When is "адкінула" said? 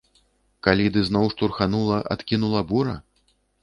2.19-2.69